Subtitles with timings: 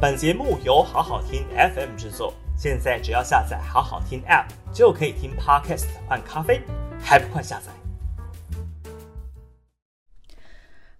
[0.00, 6.62] 本节目由好好听 FM 制作，现在只要下载好好听 App 就可以听 Podcast 换咖啡，
[7.00, 7.72] 还不快下载？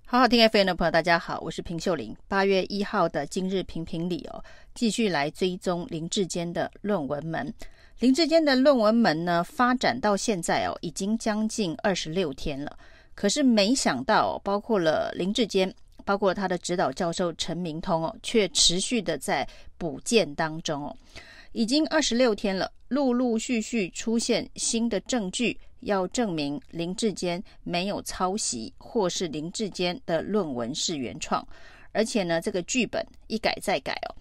[0.05, 2.17] 好好听 FM 的朋友，大家好，我是平秀玲。
[2.27, 4.43] 八月一号的今日评评理哦，
[4.75, 7.55] 继续来追踪林志坚的论文门。
[8.01, 12.77] 林志坚的论文门呢，发展到现在哦，已经将近二十六天了。
[13.15, 15.73] 可是没想到，包括了林志坚，
[16.09, 20.97] 包括他的指导教授陈明通哦，却持续的在补件当中哦。
[21.53, 25.61] 已经二十六天了，陆陆续续出现新的证据。
[25.81, 31.47] 要证明林志坚没有抄袭，或是林志坚的论文是原创，
[31.93, 34.17] 而且呢，这个剧本一改再改哦，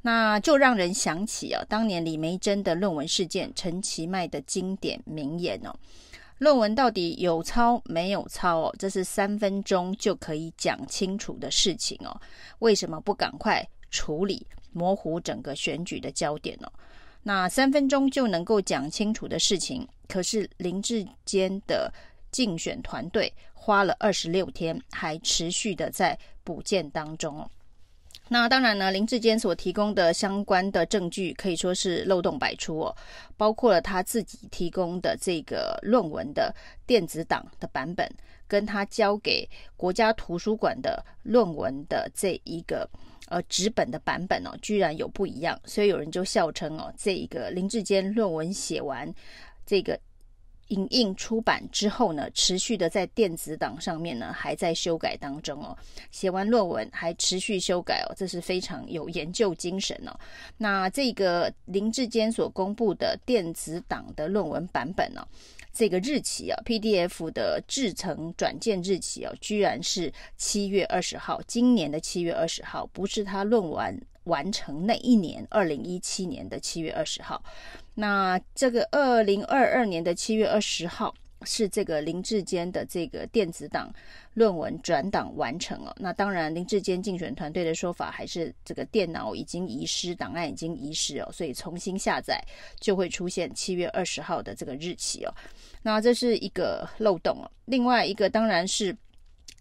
[0.00, 5.74] 那就让人想起啊，当年李梅珍的论文事件，陈其迈的经典名言哦，
[6.38, 12.20] 论文到底有抄没有抄哦，这是三分钟就可以讲清楚的事情哦，
[12.58, 16.68] 为什么不赶快处理，模糊整个选举的焦点呢？
[17.22, 21.90] 那三分钟就能够讲清楚的事情，可是林志坚的
[22.30, 27.48] 竞选团队花了二十六天，还持续的在补件当中。
[28.28, 32.96] 那当然呢，林志坚所提供的相关的证据可以说是漏洞百出哦，
[33.36, 36.54] 包括了他自己提供的这个论文的
[36.86, 38.10] 电子档的版本，
[38.48, 42.88] 跟他交给国家图书馆的论文的这一个。
[43.28, 49.10] 呃，纸本的版本哦，居然有不一样，所以有人就笑称哦，这一个林志坚论文写完，
[49.64, 49.98] 这个
[50.68, 55.76] 影印出版之后呢，持续的在电子档上面呢，还在修改当中哦。
[56.10, 60.18] 写完论文还持续修改哦，这是非常有研究精神哦。
[60.56, 65.26] 那这个林志坚所公布的电子档的论文版本呢？
[65.72, 77.42] 这个日期啊，PDF 的制成转件日期啊，居然是七月二十号，今年的七月二十号，不是他论文完成那一年，二零一七年的七月二十号。
[77.94, 83.92] 那这个二零二二年的七月二十号是这个林志坚的这个电子档
[84.32, 85.94] 论文转档完成了。
[85.98, 92.42] 那当然，林志坚竞选团队的说法还是这个电脑已经遗失，档案已经遗失哦，所以重新下载
[92.80, 95.34] 就会出现七月二十号的这个日期哦。
[95.82, 98.96] 那这是一个漏洞哦，另外一个当然是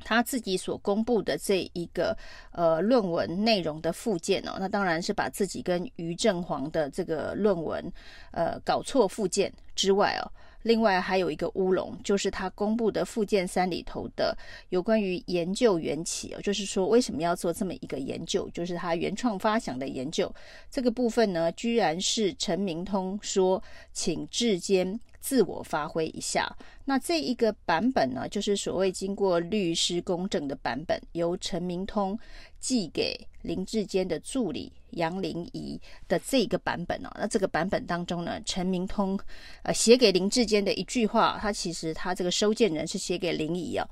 [0.04, 2.16] 他自己所公布的这一个
[2.52, 7.84] 呃论文内容的附件哦，那当然是把自己跟余正煌的这个论文
[8.32, 10.26] 呃搞错附件之外哦，
[10.64, 14.38] 另外还有一个乌龙，就是他公布的附件三里头的
[14.70, 20.34] 有关于研究缘起哦，就是说为什么要做这么一个研究，就是他原创发想的研究
[20.70, 23.62] 这个部分呢，居然是陈明通说
[23.94, 25.00] 请智坚。
[25.24, 26.54] 自我发挥一下，
[26.84, 32.20] 那这一个版本呢，就是所谓经过律师公证的版本，由陈明通
[32.60, 37.10] 寄给林志坚的助理杨林仪的这个版本哦。
[37.16, 39.18] 那这个版本当中呢，陈明通
[39.62, 43.88] 呃写给林志坚的一句话，他其实他这个收件人是写给林仪啊，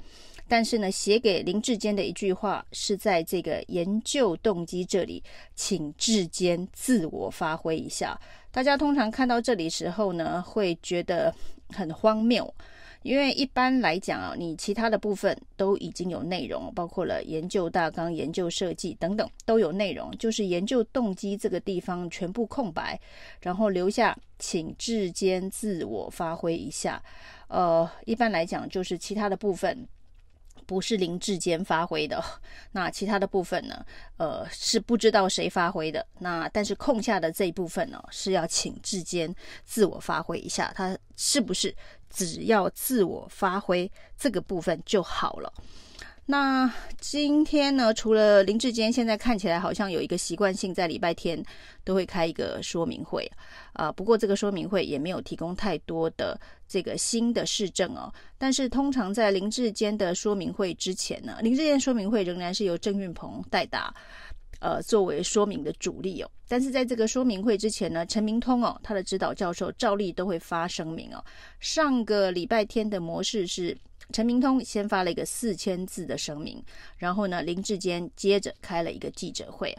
[0.48, 5.24] 但是呢，写给林志坚的一句话是在这个研究动机这里，
[5.56, 8.20] 请志坚自我发挥一下。
[8.52, 11.34] 大家通常看到这里时候呢，会觉得
[11.70, 12.54] 很荒谬，
[13.04, 23.00] 因为一般来讲啊，你其他的部分都已经有内容，包括了研究大纲、研究设计等等都有内容，就是研究动机这个地方全部空白，
[23.42, 27.02] 然后留下请志坚自我发挥一下。
[27.48, 29.88] 呃，一般来讲就是其他的部分。
[30.72, 32.24] 不是林志坚发挥的，
[32.72, 33.86] 那其他的部分呢？
[34.16, 36.08] 呃，是不知道谁发挥的。
[36.20, 41.76] 那但是空下的这一部分呢，是要请志坚自我发挥一下，他是不是
[42.10, 45.54] 只要自我发挥这个部分就好了？
[46.28, 51.44] 那今天呢，除了林志坚，现在看起来好像有一个习惯性在礼拜天
[51.84, 53.30] 都会开一个说明会
[53.74, 53.92] 啊、呃。
[53.94, 56.40] 不过这个说明会也没有提供太多的
[56.70, 58.14] 这个新的市政哦。
[58.38, 63.94] 但是通常在林志坚的说明会之前呢，林志坚说明会仍然是由郑运鹏代打，
[64.60, 66.32] 呃，作为说明的主力哦。
[66.48, 71.22] 但是在这个说明会之前呢，陈明通哦，他的指导教授照例都会发声明哦。
[71.60, 73.76] 上个礼拜天的模式是。
[74.12, 76.64] 陈明通先发了一个四千字的声明，
[76.98, 79.76] 然后呢，林志坚接着开了一个记者会，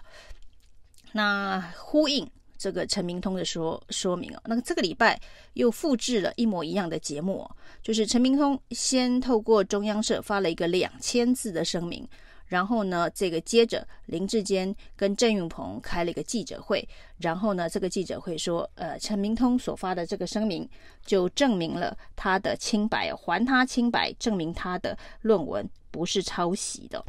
[1.12, 5.20] 那呼应这个陈明通的说说明哦，那这个礼拜
[5.54, 7.48] 又复制了一模一样的节目，
[7.82, 12.08] 就是陈明通先透过中央社发了一个两千字的声明，
[12.52, 20.68] 然后呢，这个接着林志坚跟郑运鹏开了一个记者会，然后呢，这个记者会说，呃，陈明通所发的这个声明
[21.06, 27.02] 就证明了他的清白，还他清白，证明他的论文不是抄袭的。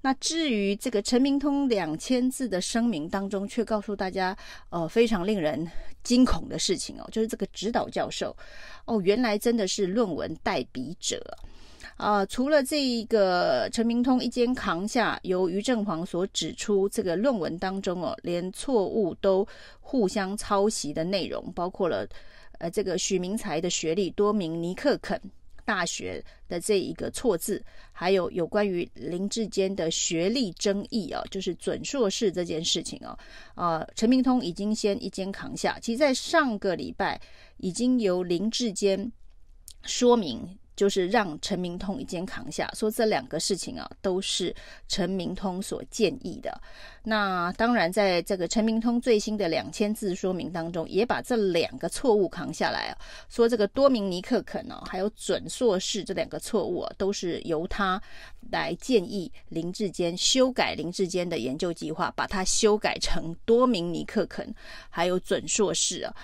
[0.00, 4.36] 那至于这个陈明通两千字的声明当中，却告诉大家，
[4.70, 5.64] 呃，非常令人
[6.02, 8.36] 惊恐的事情哦，就是这个指导教授，
[8.86, 11.22] 哦，原来真的是论文代笔者，
[11.98, 12.26] 呃！
[12.26, 19.46] 除了这一个陈明通一肩扛下，由于正煌所指出这个论文当中哦，连错误都
[19.80, 22.08] 互相抄袭的内容，包括了
[22.58, 25.20] 呃这个许明才的学历多名尼克肯。
[25.64, 27.62] 大学的这一个错字，
[27.92, 33.18] 还有有关于林志坚的学历争议啊，就是准硕士这件事情哦，
[33.54, 35.78] 啊，陈明通已经先一肩扛下。
[35.78, 37.20] 其实，在上个礼拜，
[37.58, 39.12] 已经由林志坚
[39.82, 40.58] 说明。
[40.78, 44.54] 就是让陈明通一肩扛下，说这两个事情啊都是
[44.86, 46.56] 陈明通所建议的。
[47.02, 52.98] 那当然，在这个陈明通最新的两千字说明当中，也把这两个错误扛下来啊，
[53.28, 58.00] 说这个多明尼克肯啊，还有准硕士这两个错误，都是由他
[58.52, 64.54] 来建议林志坚修改林志坚的研究计划，把它修改成多明尼克肯
[64.88, 66.14] 还有准硕士啊，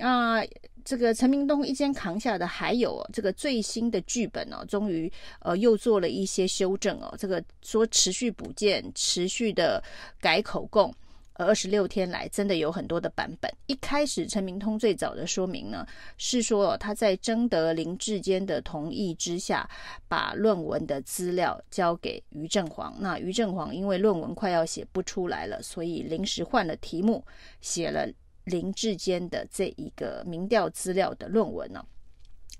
[0.00, 0.42] 啊。
[0.86, 7.12] 这个陈明通一肩扛下的，还有这个最新的剧本哦，终于呃又做了一些修正哦。
[7.18, 9.82] 这个说持续补件、持续的
[10.20, 10.94] 改口供，
[11.32, 13.52] 呃二十六天来真的有很多的版本。
[13.66, 15.84] 一开始陈明通最早的说明呢，
[16.18, 19.68] 是说他在征得林志坚的同意之下，
[20.06, 22.94] 把论文的资料交给于正煌。
[23.00, 27.24] 那于正煌因为论文快要写不出来了，所以临时换了题目，
[27.60, 28.08] 写了。
[28.46, 31.84] 林志坚的这一个民调资料的论文呢、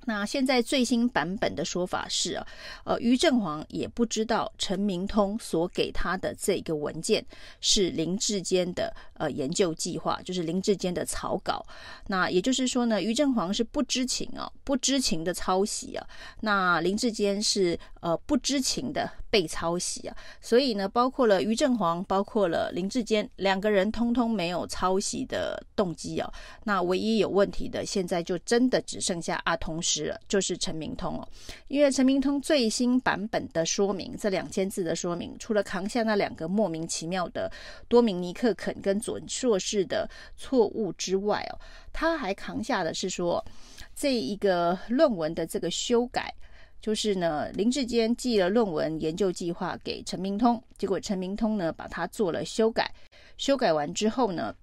[0.04, 2.46] 那现在最新版本的说法是啊，
[2.84, 7.24] 呃，于正煌也不知道陈明通所给他的这个文件
[7.60, 11.64] 是林志坚的呃研究计划，就是林志坚的草稿。
[12.06, 16.06] 那也就是说呢，于正煌是不知情啊，不知情的抄袭啊。
[16.40, 20.16] 那林志坚是呃不知情的被抄袭啊。
[20.40, 26.32] 所以呢，包括了于正煌，包括了林志坚两个人，通通没有抄袭的动机啊。
[26.64, 29.96] 那唯一有问题的，现在就真的只剩下阿同时。
[30.28, 31.28] 就是陈明通哦，
[31.68, 37.50] 因为陈明通最新版本的说明，这两千字的说明，除了扛下那两个莫名其妙的
[37.88, 41.58] 多明尼克肯跟准硕士的错误之外哦，
[41.92, 43.44] 他还扛下的是说
[43.94, 46.34] 这一个论文的这个修改，
[46.80, 52.90] 就是呢林志坚寄了论文研究计划给陈明通，结果陈明通呢把它做了修改，
[53.36, 54.54] 修改完之后呢，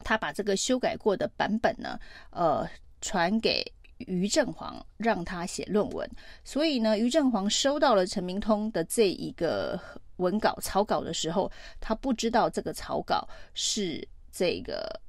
[0.00, 1.98] 他把这个修改过的版本呢，
[2.30, 2.68] 呃，
[3.00, 3.64] 传给。
[4.08, 6.10] 于正煌让他写论文，
[6.42, 9.78] 所以呢，于正煌收到了陈明通的这一个
[10.16, 11.48] 文稿草稿的时候，
[11.78, 15.00] 他不知道这个草稿是这个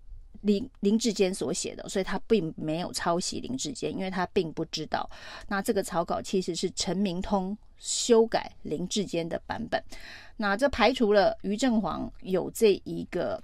[0.44, 5.10] 林林志坚所写的，所以他并没有抄袭林志坚，因为他并不知道。
[5.50, 9.84] 那这个草稿其实是陈明通修改林志坚的版本，
[10.38, 13.42] 那这排除了于正煌有这一个。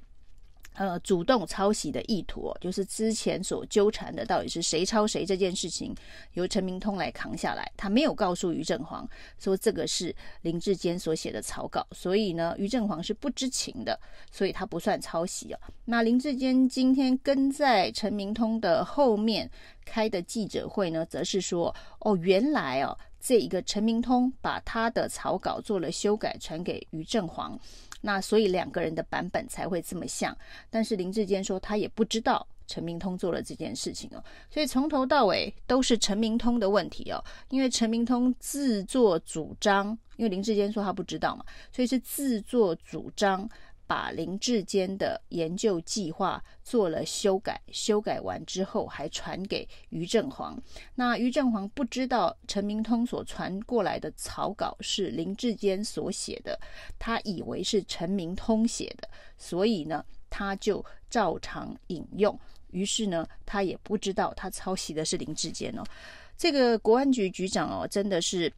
[0.80, 5.94] 呃，主动抄袭的意图，就是之前所纠缠的到底是谁抄谁这件事情，
[6.36, 7.70] 由陈明通来扛下来。
[7.76, 9.06] 他没有告诉于正煌
[9.38, 14.00] 说这个是林志坚所写的草稿，所以呢，于正煌是不知情的，
[14.32, 15.60] 所以他不算抄袭啊。
[15.84, 19.52] 那林志坚今天跟在陈明通的后面
[19.84, 27.60] 开的记者会呢，则是说，哦，原来哦，这一个陈明通把他的草稿做了修改，传给于正煌。
[28.02, 30.36] 那所以两个人的版本才会这么像，
[30.70, 43.50] 但是林志坚说他也不知道陈明通做了这件事情哦，所以从头到尾都是陈明通的问题哦，因为陈明通自作主张，因为林志坚说他不知道嘛，所以是自作主张。
[43.90, 50.56] 把林志坚的研究计划做了修改，修改完之后还传给于正煌。
[50.94, 56.60] 那于正煌不知道陈明通所传过来的草稿是林志坚所写的，
[57.00, 62.40] 他以为是陈明通写的，所以呢，他就照常引用。
[62.70, 65.84] 于是呢，他也不知道他抄袭的是林志坚哦。
[66.38, 68.54] 这个国安局局长哦，真的是。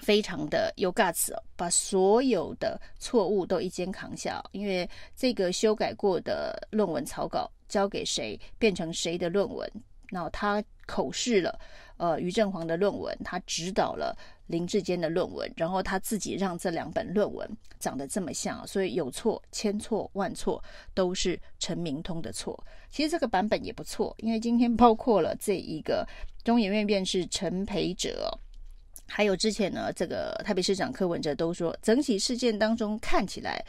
[0.00, 9.70] 非常的有 guts，把所有的错误都一肩扛下，因为这个修改过的论文草稿交给谁，变成谁的论文。
[10.10, 11.58] 那他口试了，
[11.98, 14.16] 呃，于正煌的论文，他指导了
[14.46, 17.46] 林志坚的论文，然后他自己让这两本论文
[17.78, 20.62] 长得这么像，所以有错千错万错
[20.94, 22.58] 都是陈明通的错。
[22.88, 26.06] 其实这个版本也不错，因为今天包括了这一个
[26.44, 28.30] 中研院院士陈培哲。
[29.08, 33.64] 还有之前呢，这个台北市长柯文哲都说，整起事件当中看起来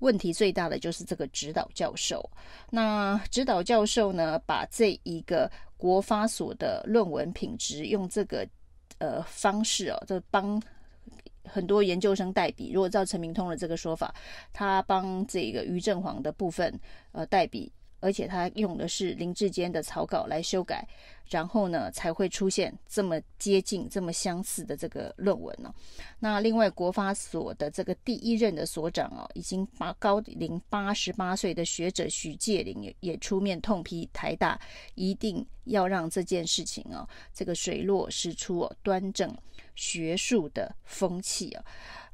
[0.00, 2.28] 问题最大的就是这个指导教授。
[2.70, 8.46] 那指导教授呢，把这一个国发所的论文品质用这个
[8.98, 10.60] 呃方式哦，就帮
[11.44, 12.72] 很多研究生代笔。
[12.72, 14.14] 如果照陈明通的这个说法，
[14.52, 16.78] 他帮这个于正煌的部分
[17.12, 17.72] 呃代笔。
[18.00, 20.86] 而且他用的是林志坚的草稿来修改，
[21.28, 25.74] 然后呢才会出现这么接近、这么相似的这个论文呢、哦。
[26.18, 34.60] 那另外，国发所的这个第一任的所长哦，已经八高龄八十八岁的学者许介林也也出面痛批台大，
[34.94, 39.32] 一定要让这件事情哦，这个水落石出哦，端正
[39.74, 41.64] 学术的风气、哦。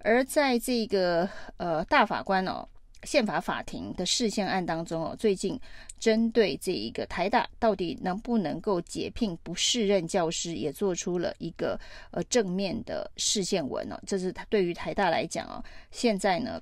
[0.01, 2.69] 而在这个呃大法官哦。
[3.05, 5.59] 宪法法庭的释宪案当中哦，最近
[5.99, 11.79] 针对这一个台大到底能不能够解聘不适任教师，也做出了一个
[12.11, 14.01] 呃正面的释宪文哦。
[14.07, 16.61] 这是他对于台大来讲哦，现在呢，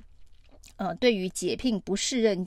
[0.77, 2.47] 呃，对于解聘不适任。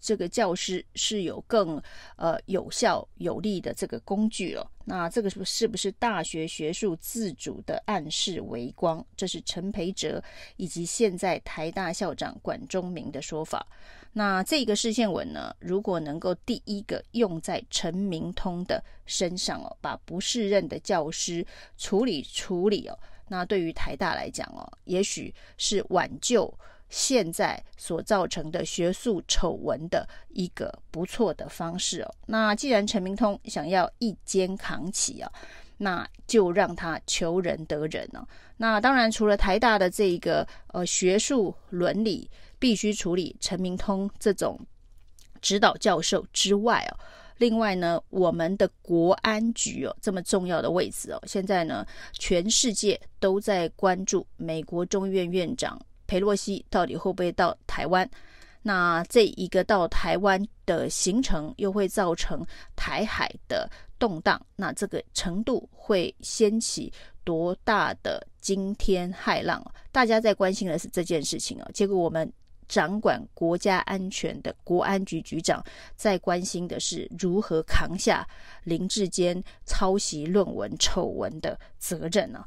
[0.00, 1.80] 这个教师是有更
[2.16, 4.70] 呃有效有力的这个工具了。
[4.84, 9.04] 那这个是不是不是大学学术自主的暗示微光？
[9.16, 10.22] 这是陈培哲
[10.56, 13.66] 以及现在台大校长管中明的说法。
[14.14, 26.52] 那这个释宪文呢，如果能够第一个用在陈明通的身上哦，把不适任的教师处理处理哦，那对于台大来讲哦，也许是挽救。
[26.88, 32.14] 现在所造成的学术丑闻的一个不错的方式哦。
[32.26, 35.30] 那既然陈明通想要一肩扛起啊，
[35.76, 38.26] 那就让他求仁得仁哦。
[38.56, 42.28] 那当然，除了台大的这个呃学术伦理
[42.58, 44.58] 必须处理陈明通这种
[45.40, 46.98] 指导教授之外哦，
[47.36, 55.80] 另外呢，我们的国安局哦这么重要的位置哦，现在呢，全世界都在关注美国众议院院长。
[56.08, 58.10] 裴洛西到底会不会到台湾？
[58.60, 64.44] 那这一个到台湾的行程又会造成台海的动荡？
[64.56, 69.64] 那这个程度会掀起多大的惊天骇浪？
[69.92, 71.70] 大家在关心的是这件事情啊。
[71.72, 72.30] 结果我们
[72.66, 78.26] 掌管国家安全的国安局局长在关心的是如何扛下
[78.64, 82.44] 林志坚抄袭论文丑闻的责任呢？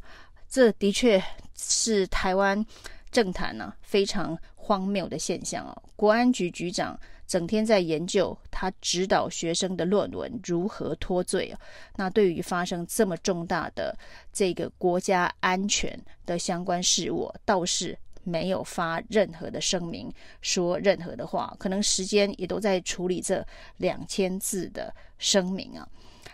[0.48, 1.24] 这的确
[1.56, 2.64] 是台湾。
[3.12, 5.84] 政坛呢、啊，非常荒谬的现象哦。
[5.96, 11.60] 国安局局长整天在研究他指导学生的论文如何脱罪哦。
[11.96, 13.98] 那对于发生这么重大的
[14.32, 21.56] 这个国家安全的相关事务，倒是没有发任何的声明，说任何的话。
[21.60, 23.46] 可能时间也都在处理这
[23.78, 25.88] 两千字的声明啊。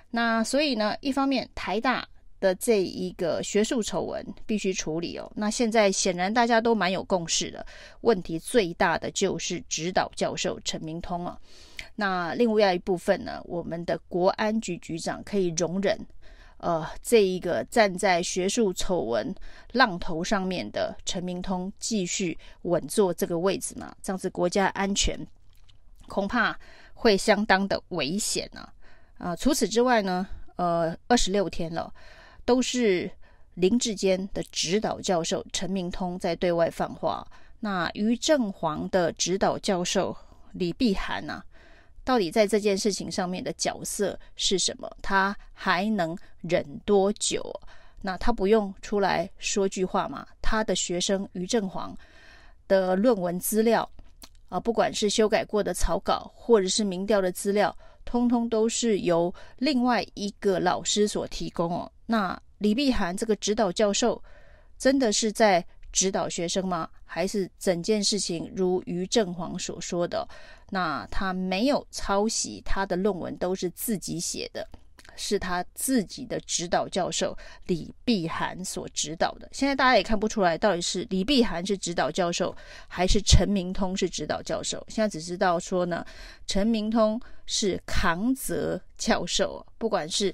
[0.10, 2.08] 那所以呢，一方面台大。
[2.40, 5.32] 的这一个学术丑闻必须处理哦。
[5.36, 7.66] 那现在显然大家都蛮有共识的，
[8.02, 11.40] 问题最大的就是指导教授陈明通啊。
[11.96, 16.00] 那另外一部分呢，我们的国安局局长可以容忍，
[16.58, 19.34] 呃，这一个站在学术丑闻
[19.72, 23.96] 浪头上面的陈明通继续稳坐这个位置嘛？
[24.04, 25.18] 这样子国家安全
[26.08, 26.58] 恐怕
[26.94, 28.70] 会相当的危险呢。
[29.18, 30.28] 啊，除此之外呢，
[30.58, 31.92] 呃，二十六天了。
[32.48, 33.12] 都是
[33.56, 37.28] 林志坚的指导教授陈明通在对外放话。
[37.60, 40.16] 那于正煌的指导教授
[40.54, 41.46] 李碧涵呐、啊，
[42.06, 44.90] 到底在这件事情上面的角色是什么？
[45.02, 47.44] 他还能忍多久？
[48.02, 50.26] 那他不用出来说句话吗？
[50.42, 51.94] 他的学生于正煌
[52.66, 53.90] 的论文资料
[54.48, 57.76] 啊，不管是修改过的草稿，或者是民调的资料。
[58.08, 61.92] 通通都是由另外一个老师所提供哦。
[62.06, 64.24] 那李碧涵这个指导教授，
[64.78, 66.90] 真的是在指导学生吗？
[67.04, 70.28] 还是整件事情如于正煌所说的，
[70.70, 74.68] 那他没有抄袭，他的论文都是自己写的？
[75.18, 79.50] 是他自己的指导教授李碧涵所指导的。
[79.52, 82.56] 现在大家也看不出来，到底是李碧涵是指导教授，
[82.88, 84.82] 还是陈明通是指导教授。
[84.88, 86.06] 现在只知道说呢，
[86.46, 89.66] 陈明通是扛责教授。
[89.78, 90.34] 不管是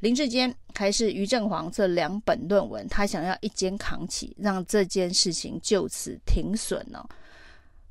[0.00, 7.06] 林志坚还是于正煌这两本论文，他想要一肩扛起，让这件事情就此停损呢。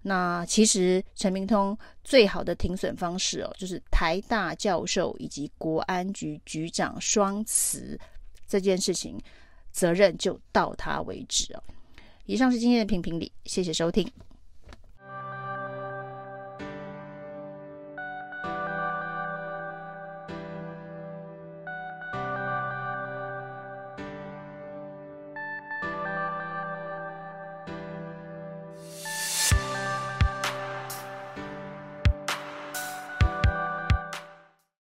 [0.03, 7.99] 那其实陈明通最好的停损方式哦，就是台大教授以及国安局局长双辞，
[8.47, 9.19] 这件事情
[9.71, 11.63] 责任就到他为止哦。
[12.25, 14.09] 以上是今天的评评理，谢谢收听。